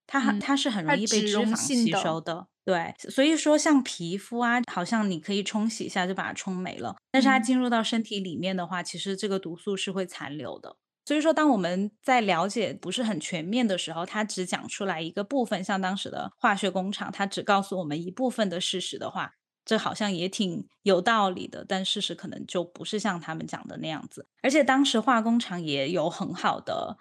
[0.05, 2.47] 它很、嗯它是很容易被脂肪吸收的。
[2.65, 10.77] 对，所以说像皮肤啊，好像你可以冲洗一下就把它冲没了，但是它嗯进入到身体里面的话，其实这个毒素是会残留的。
[11.07, 19.35] 所以说，当我们在了解不是很全面的时候，它只讲出来一个部分，像当时的化学工厂，它只告诉我们一部分的事实的话，
[19.65, 24.27] 这好像也挺有道理的，但事实可能就不是像他们讲的那样子。
[24.43, 26.95] 而且当时化工厂也有很好的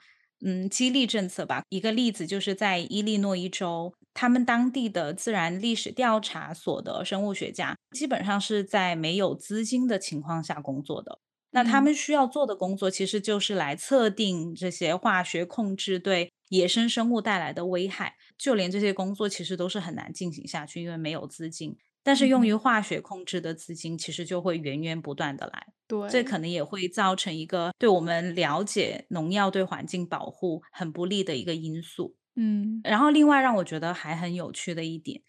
[0.44, 1.62] 嗯激励政策吧。
[1.68, 11.18] 一个例子就是在伊利诺伊州，他们当地的自然历史调查所的生物学家，基本上是在没有资金的情况下工作的。
[11.50, 18.16] 那他嗯们需要做的工作，其实就是来测定这些化学控制对野生生物带来的危害。
[18.36, 21.76] 就连这些工作其实都是很难进行下去，因为没有资金。
[22.04, 32.14] 但是用于嗯化学控制的资金，其实就会源源不断的来，对，这可能也会造成一个对我们了解农药对环境保护很不利的一个因素。
[32.36, 35.22] 嗯然后，另外让我觉得还很有趣的一点，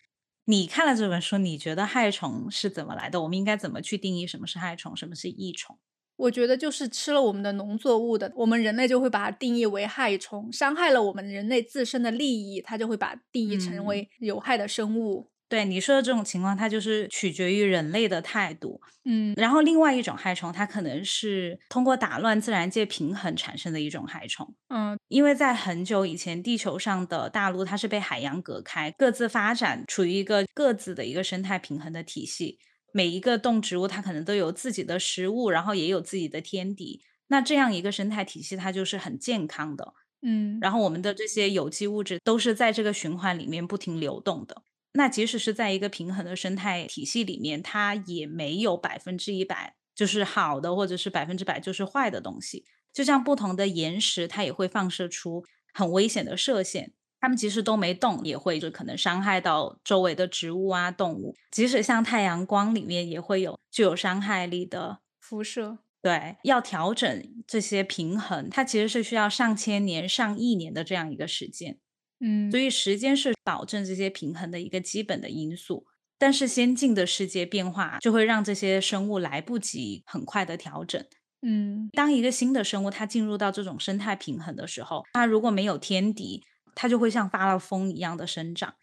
[0.46, 3.22] 你看了这本书，你觉得害虫是怎么来的？
[3.22, 5.78] 我们应该怎么去定义什么是害虫，什么是益虫？
[6.18, 15.30] 我觉得就是吃了我们的农作物的，我们人类就会把它定义为害虫，伤害了我们人类自身的利益，它就会把定义成嗯为有害的生物。
[15.56, 18.82] 对你说的这种情况，它就是取决于人类的态度。
[19.06, 24.54] 嗯然后，另外一种害虫，它可能是通过打乱自然界平衡产生的一种害虫。
[24.68, 32.60] 嗯因为在很久以前，地球上的大陆它是被海洋隔开，各自发展，处于一个各自的一个生态平衡的体系。
[32.92, 37.02] 每一个动植物它可能都有自己的食物，然后也有自己的天敌。
[37.28, 39.94] 那这样一个生态体系，它就是很健康的。
[40.22, 44.64] 嗯然后我们的这些有机物质都是在这个循环里面不停流动的。
[44.96, 52.66] 那即使是在一个平衡的生态体系里面，它也没有百分之一百就是好的，或者是百分之百就是坏的东西。
[52.94, 56.94] 就像不同的岩石，它也会放射出很危险的射线。
[57.20, 61.36] 它们即使都没动，也会就可能伤害到周围的植物啊、动物。
[61.52, 65.80] 即使像太阳光里面也会有具有伤害力的辐射。
[66.02, 71.80] 对，要调整这些平衡，它其实是需要上千年、上亿年的这样一个时间。
[72.26, 75.86] 嗯所以时间是保证这些平衡的一个基本的因素。
[76.18, 81.06] 但是先进的世界变化就会让这些生物来不及很快的调整。
[81.42, 86.42] 嗯当一个新的生物它进入到这种生态平衡的时候，它如果没有天敌，
[86.74, 88.76] 它就会像发了疯一样的生长。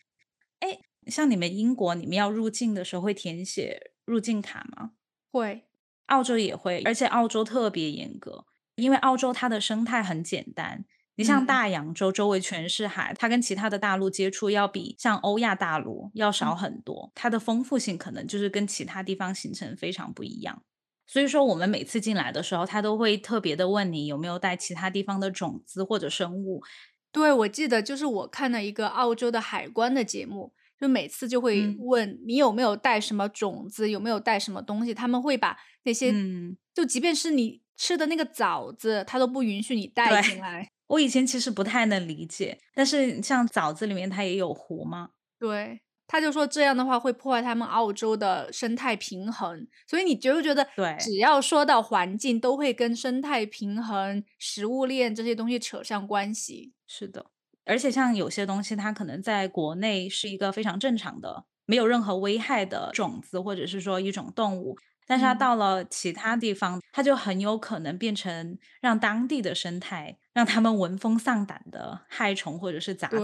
[0.60, 4.92] 哎，像你们英国，你们要入境的时候会填写入境卡吗？
[5.32, 5.64] 会。
[6.06, 8.44] 澳洲也会，而且澳洲特别严格，
[8.76, 10.84] 因为澳洲它的生态很简单。
[11.16, 20.62] 你像嗯大洋洲周围全是海，它跟其他的大陆接触要比像欧亚大陆要少嗯很多，它的丰富性可能就是跟其他地方形成非常不一样。
[21.06, 26.62] 所以说，我们每次进来的时候，他都会特别的问你有没有带其他地方的种子或者生物。
[27.10, 40.70] 对，我记得就是我看了一个澳洲的海关的节目，就每次就会嗯问你有没有带什么种子，有没有带什么东西，他们会把那些，嗯，就即便是你吃的那个枣子，他都不允许你带进来。
[40.92, 45.08] 我以前其实不太能理解，但是像枣子里面它也有核吗？
[45.38, 56.74] 对，他就说这样的话会破坏他们澳洲的生态平衡，所以你觉不觉得，对只要说到环境，都会跟生态平衡、食物链这些东西扯上关系。
[56.86, 57.24] 是的，
[57.64, 64.76] 而且像有些东西，它可能在国内是一个非常正常的、没有任何危害的种子，或者是说一种动物，
[65.12, 73.18] 但是它嗯到了其他地方，它就很有可能变成让当地的生态让他们闻风丧胆的害虫或者是杂草。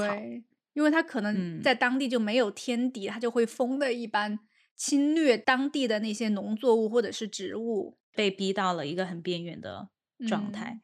[0.75, 4.39] 因为它可能嗯在当地就没有天敌，它就会疯的一般
[4.77, 7.97] 侵略当地的那些农作物或者是植物。
[8.15, 9.89] 被逼到了一个很边缘的
[10.29, 10.73] 状态。
[10.73, 10.81] 嗯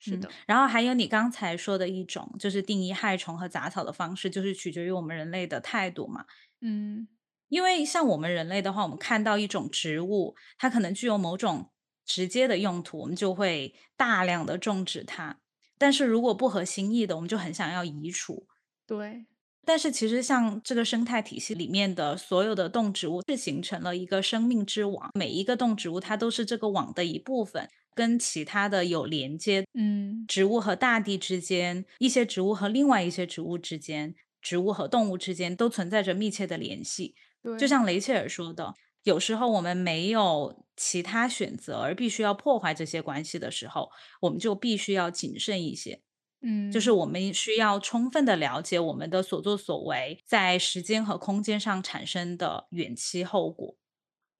[0.00, 6.24] 是嗯的，然后还有你刚才说的一种，就是定义害虫和杂草的方式，就是取决于我们人类的态度嘛。
[6.60, 7.08] 嗯
[7.48, 11.70] 因为像我们人类的话，我们看到一种植物，它可能具有某种
[12.04, 15.40] 直接的用途，我们就会大量的种植它。
[15.78, 18.46] 但是如果不合心意的，我们就很想要移除。
[18.86, 19.26] 对，
[19.64, 29.64] 但是其实像这个生态体系里面的所有的动植物，是形成了一个生命之网，每一个动植物它都是这个网的一部分，跟其他的有连接。
[29.78, 37.14] 嗯植物和大地之间，一些植物和另外一些植物之间，植物和动物之间都存在着密切的联系。
[37.44, 46.02] 对，就像雷切尔说的，有时候我们没有其他选择，而必须要破坏这些关系的时候，我们就必须要谨慎一些。
[46.42, 53.76] 嗯就嗯，是我们需要充分的了解我们的所作所为在时间和空间上产生的远期后果。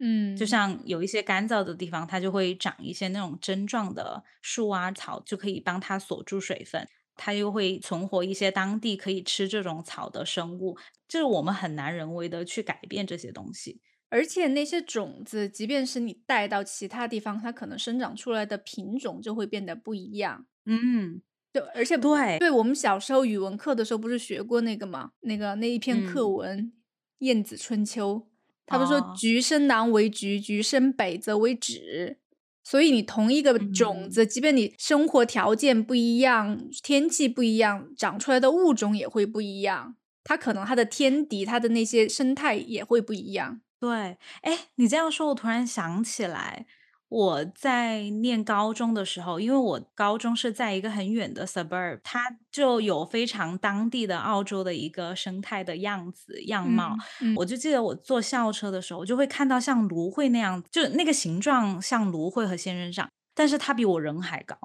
[0.00, 6.88] 嗯就嗯，像有一些干燥的地方，它就会长一些那种针状的树啊、草，就可以帮它锁住水分。
[7.18, 13.82] 它又会存活一些当地可以吃这种草的生物，就是我们很难人为的去改变这些东西。
[14.08, 20.46] 而且那些种子，即便是你带到其他地方，它可能生长出来的品种就会变得不一样。
[20.64, 21.20] 嗯，
[21.52, 25.10] 就而且对，对，我们小时候语文课的时候不是学过那个吗？
[25.20, 26.58] 那个那一篇课嗯，文
[27.18, 28.14] 《晏子春秋》，
[28.64, 32.16] 他们说哦，“橘生南为橘，橘生北则为枳”。
[32.68, 34.10] 所以你同一个种嗯。
[34.10, 39.96] 子，即便你生活条件不一样，天气不一样，长出来的物种也会不一样。
[40.22, 43.62] 它可能它的天敌，它的那些生态也会不一样。
[43.80, 46.66] 对，哎，你这样说，我突然想起来，
[47.08, 56.94] 我在念高中的时候，因为我高中是在一个很远的 suburb，它就有非常当地的澳洲的一个生态的样子样貌。
[57.22, 64.58] 嗯嗯我就记得我坐校车的时候，我就会看到像芦荟那样，就那个形状像芦荟和仙人掌，但是它比我人还高。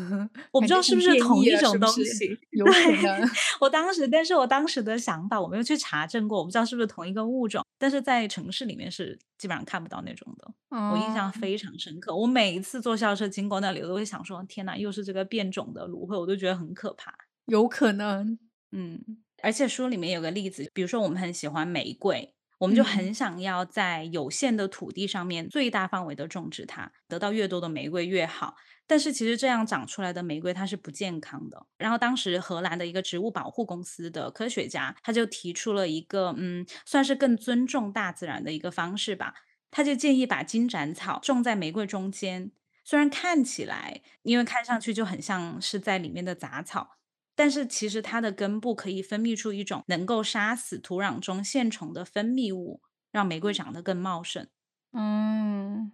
[0.50, 1.78] 我不知道是不是同一种？
[1.78, 2.38] 东西。
[2.52, 3.30] 有对，可能。
[3.60, 10.50] 我当时但是我当时的想法，我没有去查证过，我不知道是不是同一个物种，但是在城市里面是基本上看不到那种的。
[10.70, 17.12] 我印象哦，非常深刻，我每一次坐校车经过那里，我都会想说：“天呐，又是这个变种的芦荟。”我都觉得很可怕。
[17.44, 18.38] 有可能。
[18.72, 18.98] 嗯，
[19.42, 28.56] 而且书里面有个例子，比如说我们很喜欢玫瑰，我们就嗯很想要在有限的土地上面最大范围的种植它，得到越多的玫瑰越好。
[28.86, 31.66] 但是其实这样长出来的玫瑰它是不健康的。
[31.78, 39.34] 然后当时荷兰的一个植物保护公司的科学家，他就提出了一个嗯，算是更尊重大自然的一个方式吧。
[39.70, 42.52] 他就建议把金盏草种在玫瑰中间，
[42.84, 46.96] 虽然看起来，因为看上去就很像是在里面的杂草，
[47.34, 54.46] 但是其实它的根部可以分泌出一种能够杀死土壤中线虫的分泌物，让玫瑰长得更茂盛。
[54.92, 55.92] 嗯，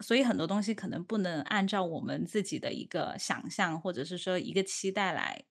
[0.00, 5.44] 所以很多东西可能不能按照我们自己的一个想象，或者是说一个期待来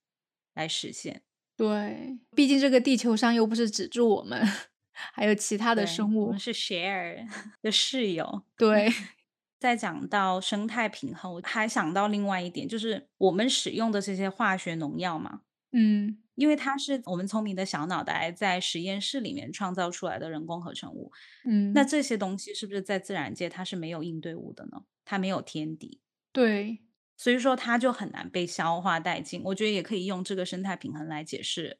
[0.54, 1.23] 来实现。
[1.56, 4.41] 对，毕竟这个地球上又不是只住我们，
[4.91, 6.28] 还有其他的，生物。
[6.28, 7.28] 我们是 share
[7.62, 8.43] 的室友。
[8.58, 8.89] 对，
[9.60, 15.41] 再讲到生态平衡，我还想到另外一点，就是我们使用的这些化学农药嘛，
[15.72, 21.12] 嗯因为它是我们聪明的小脑袋在实验室里面创造出来的人工合成物，
[21.43, 24.84] 嗯那嗯，这些东西是不是在自然界它是没有应对物的呢？
[25.04, 26.00] 它没有天敌，
[26.34, 26.80] 对，
[27.17, 29.41] 所以说它就很难被消化殆尽。
[29.43, 31.80] 我觉得也可以用这个生态平衡来解释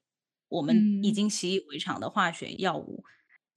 [0.50, 1.14] 我们已嗯。
[1.14, 3.06] 经习以为常的化学药物。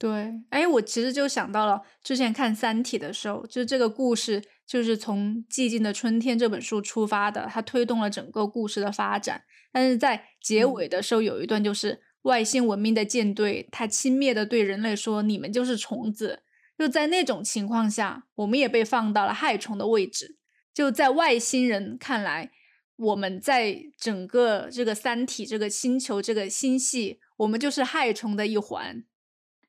[0.02, 9.44] 对，哎，我其实就想到了之前看《三体》的时候，就这个故事就是从《寂静的春天》这本书出发的，它推动了整个故事的发展。
[9.70, 16.40] 但是在结嗯尾的时候，有一段就是外星文明的舰队，它轻蔑的对人类说：“你们就是虫子。”
[16.76, 20.36] 就在那种情况下，我们也被放到了害虫的位置。
[20.74, 22.50] 就在外星人看来，
[22.96, 29.04] 我们在整个这个三体、这个星球、这个星系，我们就是害虫的一环。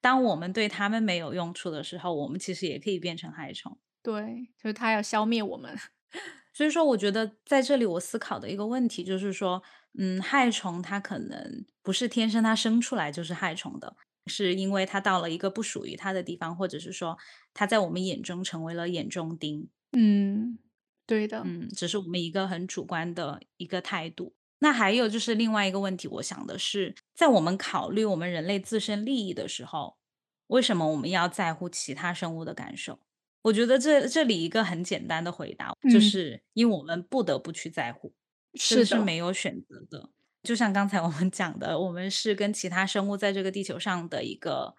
[0.04, 3.80] 当我们对他们没有用处的时候，我们其实也可以变成害虫。
[4.04, 5.74] 对，就是它要消灭我们。
[6.54, 9.64] 所以说，我觉得在这里我思考的一个问题就是说，
[9.98, 13.96] 嗯，害虫它可能不是天生它生出来就是害虫的，
[14.28, 17.18] 是因为它到了一个不属于它的地方，或者是说
[17.54, 19.70] 它在我们眼中成为了眼中钉。
[19.94, 20.60] 嗯，
[21.08, 21.42] 对的。
[21.46, 24.36] 嗯，只是我们一个很主观的一个态度。
[24.64, 29.98] 那还有就是另外一个问题，我想的是，在我们考虑我们人类自身利益的时候，
[30.48, 32.98] 为什么我们要在乎其他生物的感受？
[33.42, 38.14] 我觉得这这里一个很简单的回答，就嗯，是因为我们不得不去在乎，
[38.54, 40.10] 这是的，是没有选择的。
[40.44, 44.76] 就像刚才我们讲的，我们是跟其他生物在这个地球上的一个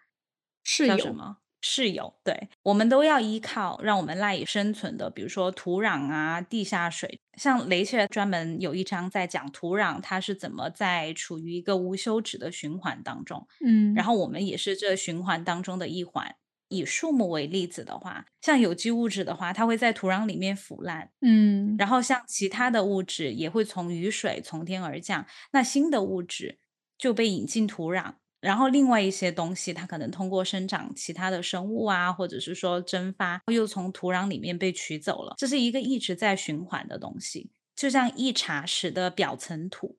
[0.63, 0.97] 室友。
[0.97, 1.37] 叫什么
[1.67, 7.19] 室友，对，我们都要依靠让我们赖以生存的，比如说土壤啊、地下水。
[7.39, 16.37] 像雷切尔专门有一章在讲土壤它是怎么在处于一个无休止的循环当中，嗯然嗯后我们也是这循环当中的一环。
[16.69, 26.59] 以树木为例子的话，像有机物质的话，它会在土壤里面腐烂，嗯然后像其他的物质也会从雨水从天而降，那新的物质
[26.99, 39.97] 就被引进土壤，然后另外一些东西它可能通过生长其他的生物啊，或者是说蒸发，又从土壤里面被取走了，这是一个一直在循环的东西，就像一茶匙的表层土。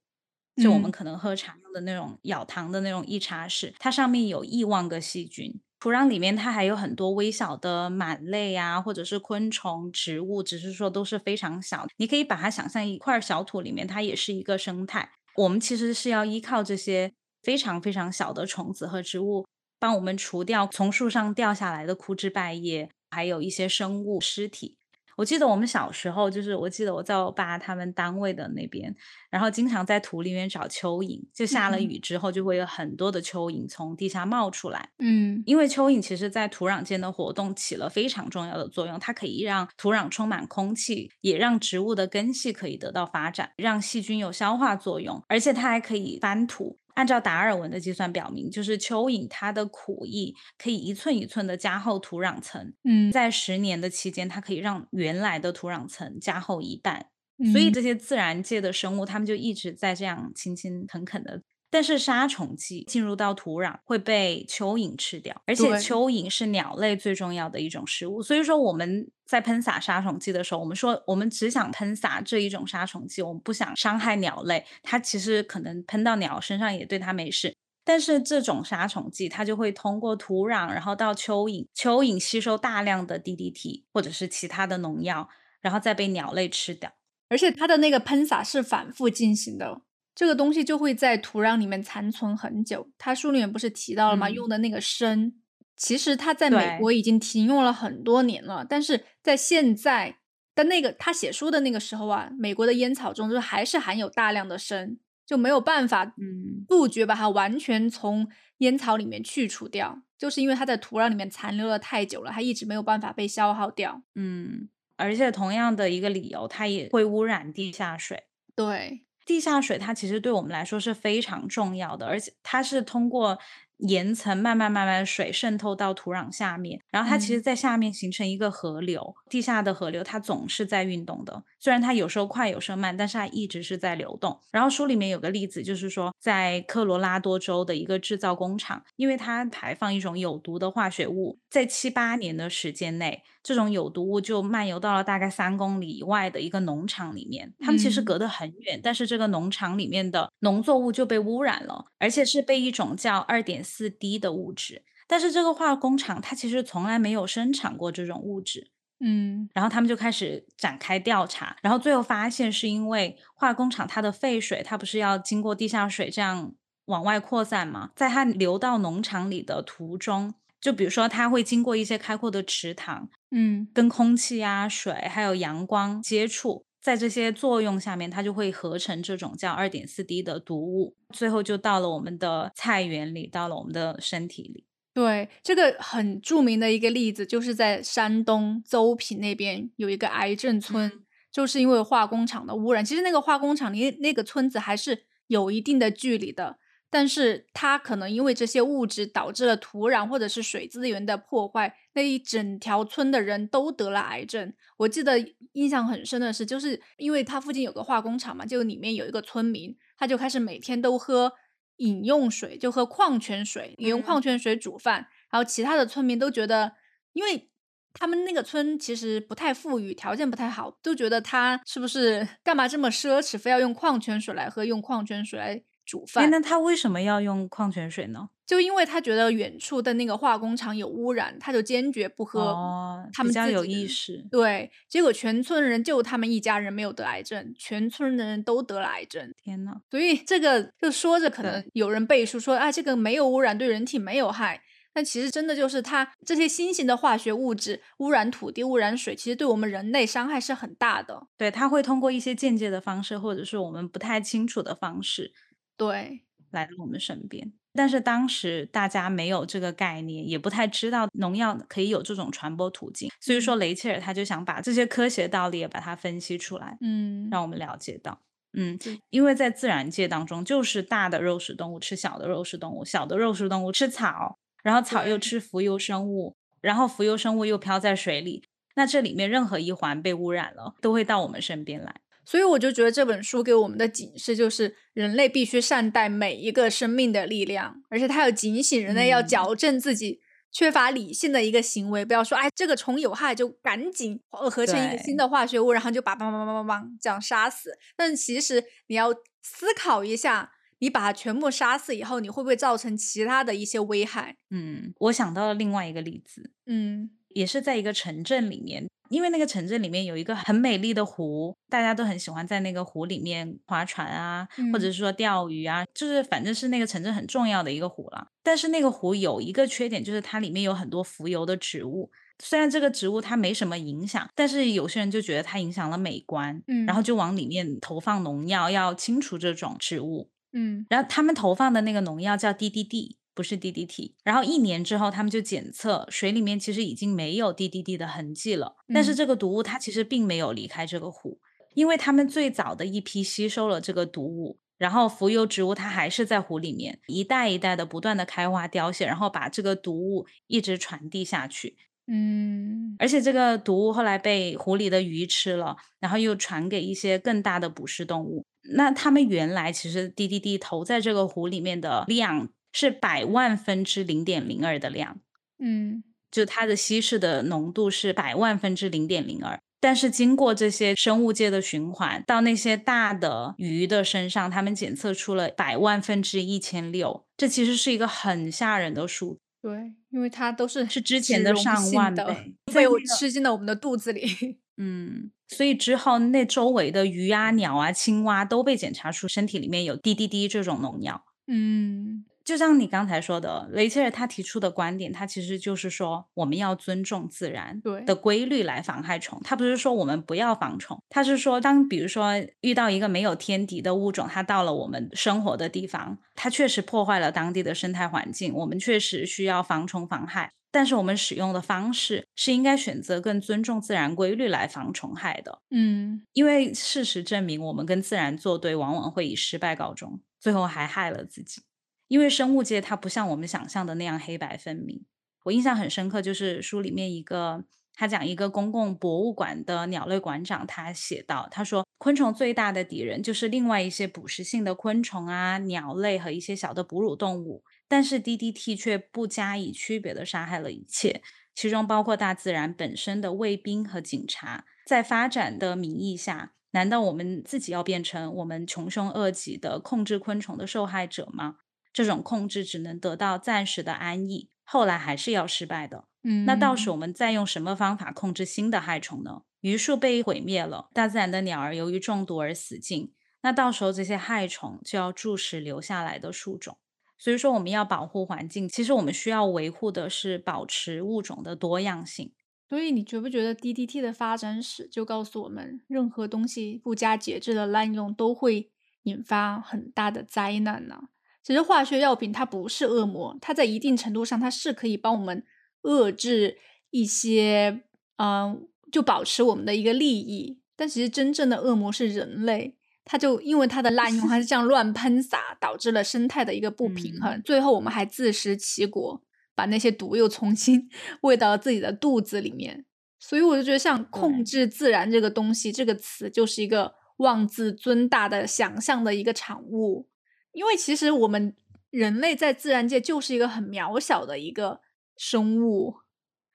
[0.64, 11.86] 就我们嗯可能喝茶用的那种舀糖的那种一茶匙，它上面有亿万个细菌，土壤里面它还有很多微小的螨类啊，或者是昆虫、植物，只是说都是非常小。
[11.98, 15.10] 你可以把它想象一块小土里面，它也是一个生态。
[15.36, 17.12] 我们其实是要依靠这些
[17.46, 19.46] 非常非常小的虫子和植物，
[19.80, 24.76] 帮我们除掉从树上掉下来的枯枝败叶，还有一些生物尸体。
[25.18, 28.94] 我记得我们小时候，就是我记得我在我爸他们单位的那边，
[29.32, 34.90] 然后经常在土里面找蚯蚓，就下了雨之后，就会有很多的蚯蚓从地下冒出来。
[35.00, 46.78] 嗯，因为蚯蚓其实在土壤间的活动起了非常重要的作用，它可以让土壤充满空气，也让植物的根系可以得到发展，让细菌有消化作用，而且它还可以翻土。
[46.96, 52.74] 按照达尔文的计算表明，就是蚯蚓它的苦役可以一寸一寸的加厚土壤层。
[52.84, 57.06] 嗯，在十年的期间，它可以让原来的土壤层加厚一半。
[57.52, 61.42] 所以这些自然界的生物，它们就一直在这样勤勤恳恳的。
[61.76, 68.24] 但是杀虫剂进入到土壤会被蚯蚓吃掉，而且蚯蚓是鸟类最重要的一种食物。
[68.24, 74.66] 所以说我们在喷洒杀虫剂的时候，我们说我们只想喷洒这一种杀虫剂，我们不想伤害鸟类。
[74.84, 77.54] 它其实可能喷到鸟身上也对它没事，
[77.84, 85.28] 但是这种杀虫剂它就会通过土壤，然后到蚯蚓，蚯蚓吸收大量的 DDT 或者是其他的农药，
[85.60, 86.90] 然后再被鸟类吃掉。
[87.28, 89.82] 而且它的那个喷洒是反复进行的。
[90.16, 92.90] 这个东西就会在土壤里面残存很久。
[92.98, 94.30] 他书里面不是提到了吗？
[94.30, 95.34] 用的那个砷，
[95.76, 98.66] 其实它在美国已经停用了很多年了。
[98.68, 100.20] 但是在现在
[100.56, 108.26] 的那个他写书的那个时候啊，美国的烟草中就还是含有大量的砷，就没有办法嗯杜绝把它完全从
[108.60, 114.02] 烟草里面去除掉，就是因为它在土壤里面残留了太久了，它一直没有办法被消耗掉。
[114.16, 118.24] 嗯，而且同样的一个理由，它也会污染地下水。
[118.56, 119.05] 对。
[119.26, 123.38] 地下水它其实对我们来说是非常重要的，而且它是通过
[123.78, 134.40] 岩层慢慢慢慢水渗透到土壤下面，然后它其实在下面形成一个河流，地下的河流它总是在运动的，虽然它有时候快有时候慢，但是它一直是在流动。
[134.52, 143.24] 然后书里面有个例子，就是说在科罗拉多州的一个制造工厂，因为它排放一种有毒的化学物，在七八年的时间内。
[143.46, 154.84] 这种有毒物就漫游到了大概三公里以外的一个农场里面，他们其实隔得很远，但是这个农场里面的农作物就被污染了，而且是被一种叫二点四 D 的物质。
[155.06, 166.52] 但是这个化工厂它其实从来没有生产过这种物质，嗯，然后他们就开始展开调查，然后最后发现是因为化工厂它的废水，它不是要经过地下水这样
[166.86, 167.92] 往外扩散吗？
[167.96, 170.34] 在它流到农场里的途中。
[170.66, 184.66] 就比如说，它会经过一些开阔的池塘，嗯，跟空气啊、水还有阳光接触，在这些作用下面，它就会合成这种叫二点四 D 的毒物，最后就到了我们的菜园里，到了我们的身体里。
[184.92, 190.92] 对，这个很著名的一个例子，就是在山东邹平那边有一个癌症村，
[191.32, 192.84] 就是因为化工厂的污染。
[192.84, 196.58] 其实那个化工厂离那个村子还是有一定的距离的。
[196.96, 204.54] 但是它可能因为这些物质导致了土壤或者是水资源的破坏，那一整条村的人都得了癌症。
[204.78, 205.20] 我记得
[205.52, 211.34] 印象很深的是，就是因为它附近有个化工厂嘛，就里面有一个村民，他就开始每天都喝
[211.80, 215.08] 饮用水，就喝矿泉水，饮用矿泉水煮饭。
[215.30, 216.72] 然后其他的村民都觉得，
[217.12, 217.50] 因为
[217.92, 225.62] 他们那个村其实不太富裕，条件不太好，都觉得他是不是干嘛这么奢侈，非要用矿泉水来喝，用矿泉水来。
[225.86, 228.30] 煮饭，那他为什么要用矿泉水呢？
[228.46, 232.42] 就因为他觉得远处的那个化工厂有污染，他就坚决不喝。
[232.42, 234.24] 哦，他们比较有意识。
[234.30, 239.34] 对，结果全村人就他们一家人没有得癌症，全村的人都得了癌症。
[239.36, 244.62] 天呐，所以这个就说着可能有人背书说啊，这个没有污染，对人体没有害。
[244.94, 251.28] 但其实真的就是它这些新型的化学物质污染土地、污染水，其实对我们人类伤害是很大的。
[251.36, 255.34] 对，它会通过一些间接的方式，或者是我们不太清楚的方式。
[255.78, 256.22] 对，
[256.52, 268.22] 来到我们身边，但是当时大家没有这个概念，也不太知道农药可以有这种传播途径，所以说雷切尔他就想把这些科学道理也把它分析出来，嗯，让我们了解到，
[268.54, 278.44] 嗯，因为在自然界当中，就是大的肉食动物吃小的肉食动物，小的肉食动物吃草，然后草又吃浮游生物，然后浮游生物又漂在水里，
[278.76, 281.94] 那这里面任何一环被污染了，都会到我们身边来。
[282.26, 290.20] 所以我就觉得这本书给我们的警示就是，人类必须善待每一个生命的力量，而且它要警醒人类要矫正自己
[290.52, 297.78] 缺乏理性的一个行为，不要说哎这个虫有害就赶紧合成一个新的化学物，然后就把梆梆梆梆梆这样杀死。
[297.96, 304.36] 但其实你要思考一下，你把它全部杀死以后，你会不会造成其他的一些危害？
[304.50, 307.12] 嗯，我想到了另外一个例子，嗯。
[307.36, 318.28] 也是在一个城镇里面，因为那个城镇里面有一个很美丽的湖，大家都很喜欢在那个湖里面划船啊，或者嗯是说钓鱼啊，就是反正是那个城镇很重要的一个湖了。
[318.44, 322.12] 但是那个湖有一个缺点，就是它里面有很多浮游的植物。
[322.44, 330.30] 虽然这个植物它没什么影响，但是有些人就觉得它影响了美观，嗯然后就往里面投放农药，要清除这种植物。
[330.52, 334.14] 嗯然后他们投放的那个农药叫 DDD，不是 DDT。
[334.24, 341.40] 然后一年之后，他们就检测水里面其实已经没有 DDT 的痕迹了，但是嗯这个毒物它其实并没有离开这个湖，
[341.76, 344.58] 因为他们最早的一批吸收了这个毒物。
[344.78, 351.78] 然后浮游植物它还是在湖里面一代一代的不断的开花凋谢，然后把这个毒物一直传递下去。
[352.08, 358.46] 嗯而且这个毒物后来被湖里的鱼吃了，然后又传给一些更大的捕食动物。
[358.76, 365.22] 那他们原来其实 DDD 投在这个湖里面的量是百万分之零点零二的量，
[365.60, 369.58] 嗯就它的稀释的浓度是百万分之零点零二。
[369.80, 379.40] 但是经过这些生物界的循环，到那些大的鱼的身上，他们检测出了百万分之一千六，这其实是一个很吓人的数字。
[379.62, 384.26] 对，因为它都是是之前的上万的倍被我吃进了我们的肚子里。
[384.76, 391.24] 嗯，所以之后那周围的鱼啊、鸟啊、青蛙都被检查出身体里面有滴滴滴这种农药。
[391.48, 399.42] 嗯就像你刚才说的，雷切尔他提出的观点，他其实就是说我们要尊重自然的规律来防害虫。
[399.44, 410.52] 他不是说我们不要防虫，他是说当比如说遇到一个没有天敌的物种，它到了我们生活的地方，它确实破坏了当地的生态环境，我们确实需要防虫防害。
[410.72, 415.60] 但是我们使用的方式是应该选择更尊重自然规律来防虫害的。
[415.72, 421.64] 嗯因为事实证明，我们跟自然作对，往往会以失败告终，最后还害了自己。
[422.08, 425.06] 因为生物界它不像我们想象的那样黑白分明。
[425.44, 441.22] 我印象很深刻，就是书里面一个他讲一个公共博物馆的鸟类馆长，他写到，他说昆虫最大的敌人就是另外一些捕食性的昆虫啊、鸟类和一些小的哺乳动物，但是 DDT 却不加以区别的杀害了一切，
[441.54, 444.66] 其中包括大自然本身的卫兵和警察。
[444.86, 451.58] 在发展的名义下，难道我们自己要变成我们穷凶恶极的控制昆虫的受害者吗？
[451.96, 456.10] 这种控制只能得到暂时的安逸，后来还是要失败的。
[456.24, 459.44] 嗯，那到时我们再用什么方法控制新的害虫呢？
[459.62, 466.78] 榆树被毁灭了，大自然的鸟儿由于中毒而死尽，那到时候这些害虫就要注食留下来的树种。
[467.18, 472.34] 所以说，我们要保护环境，其实我们需要维护的是保持物种的多样性。
[472.68, 478.70] 所以你觉不觉得 DDT 的发展史就告诉我们，任何东西不加节制的滥用都会
[479.04, 481.04] 引发很大的灾难呢？
[481.46, 485.44] 其实化学药品它不是恶魔，它在一定程度上它是可以帮我们
[485.84, 486.58] 遏制
[486.90, 487.84] 一些，
[488.18, 490.60] 嗯、就保持我们的一个利益。
[490.76, 492.76] 但其实真正的恶魔是人类，
[493.06, 499.22] 它就因为它的滥用，它是这样乱喷洒，导致了生态的一个不平衡，最后我们还自食其果。
[499.58, 500.90] 把那些毒又重新
[501.24, 502.84] 喂到了自己的肚子里面，
[503.18, 510.10] 所以我就觉得像“控制自然”这个东西，这个词就是一个妄自尊大的想象的一个产物。
[510.56, 511.56] 因为其实我们
[511.92, 514.82] 人类在自然界就是一个很渺小的一个
[515.16, 515.98] 生物。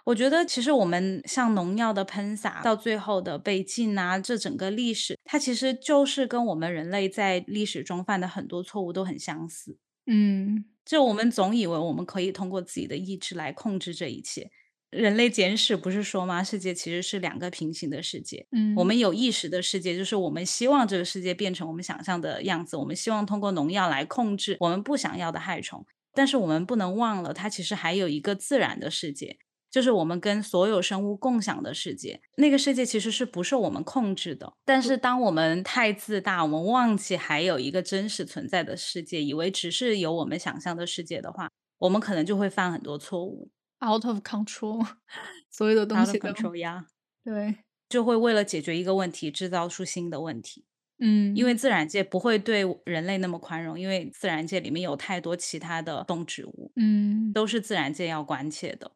[0.07, 9.77] 我觉得其实我们像农药的喷洒到最后的被禁啊，这整个历史，它其实就是跟我们人类在历史中犯的很多错误都很相似。
[10.07, 14.51] 嗯，就我们总以为我们可以通过自己的意志来控制这一切。
[14.91, 16.43] 人类简史不是说吗？
[16.43, 18.47] 世界其实是两个平行的世界。
[18.51, 22.77] 嗯，我们有意识的世界，就是我们希望这个世界变成我们想象的样子。
[22.77, 29.39] 我们希望通过农药来控制我们不想要的害虫，但是我们不能忘了，它其实还有一个自然的世界，
[29.71, 32.21] 就是我们跟所有生物共享的世界。
[32.37, 34.53] 那个世界其实是不受我们控制的。
[34.65, 43.49] 但是当我们太自大，我们忘记还有一个真实存在的世界，以为只是有我们想象的世界的话，我们可能就会犯很多错误。
[43.81, 44.87] Out of control，
[45.51, 46.87] 所有的东 out of 西都 control 呀，
[47.25, 47.57] 对，
[47.89, 50.65] 就会为了解决一个问题，制造出新的问题。
[51.03, 58.93] 嗯，因为自然界不会对人类那么宽容，因为自然界里面有太多其他的动植物，嗯，都是自然界要关切的。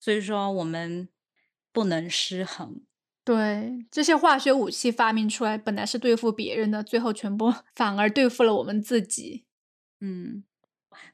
[0.00, 1.08] 所以说，我们
[1.72, 2.82] 不能失衡。
[3.24, 9.44] 对，这些化学武器发明出来，本来是对付别人的，最后全部 反而对付了我们自己。
[10.00, 10.42] 嗯，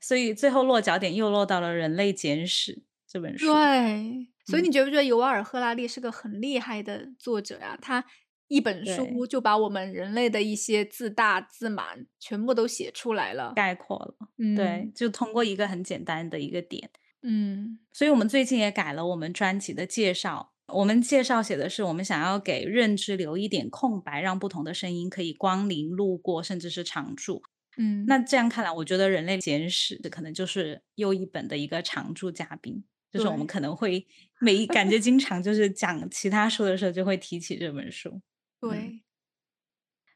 [0.01, 2.77] 所以最后落脚点又落到了《人类简史》
[3.11, 3.47] 这本书。
[3.47, 7.77] 对，所以嗯你觉不觉得尤瓦尔·赫拉利是个很厉害的作者呀？
[7.83, 8.05] 他
[8.47, 13.53] 一本书就把我们人类的一些自大自满全部都写出来了。
[13.57, 14.15] 概括了。
[14.39, 16.91] 嗯，对，，就通过一个很简单的一个点。
[17.23, 20.53] 嗯所以我们最近也改了我们专辑的介绍。
[20.69, 27.43] 我们介绍写的是，我们想要给认知留一点空白，让不同的声音可以光临、路过，甚至是常驻。
[27.77, 34.07] 嗯，那这样看来，我觉得《人类简史》可能就是又一本的一个常驻嘉宾，就是我们可能会
[34.41, 38.21] 每一感觉经常就是讲其他书的时候就会提起这本书。
[38.61, 39.03] 对，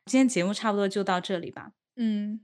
[0.07, 1.72] 今天节目差不多就到这里吧。
[1.97, 2.40] 嗯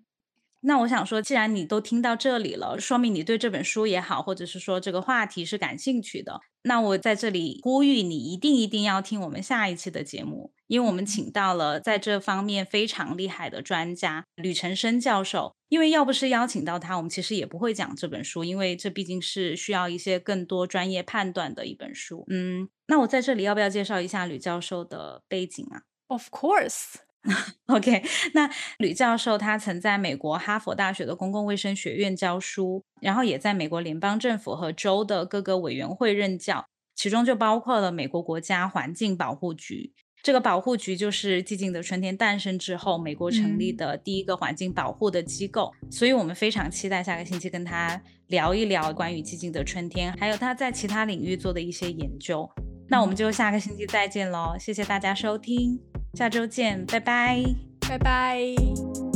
[0.62, 6.40] 那我想说，既然你都听到这里了，说明你对这本书也好，或者是说这个话题是感兴趣的。
[6.62, 15.54] 那我在这里呼吁你，一定一定要听我们下一期的节目，因为我们请到了在这方面非常厉害的专家吕成生教授。
[15.70, 22.26] 因为要不是邀请到他，我们其实也不会讲这本书，因为这毕竟是需要一些更多专业判断的一本书。
[22.28, 26.96] 嗯，那我在这里要不要介绍一下吕教授的背景啊？，Of course，
[27.66, 28.02] OK，
[28.32, 36.66] 那吕教授他曾在美国哈佛大学的公共卫生学院教书，然后也在美国联邦政府和州的各个委员会任教，
[36.96, 39.92] 其中就包括了美国国家环境保护局。
[40.22, 52.50] 这个保护局就是《寂静的春天》诞生之后，美国成立嗯的第一个环境保护的机构，所以我们非常期待下个星期跟他聊一聊关于《寂静的春天》，还有他在其他领域做的一些研究。
[52.90, 55.78] 那我们就下个星期再见喽，谢谢大家收听，
[56.14, 57.40] 下周见，拜拜。
[57.88, 59.09] 拜拜。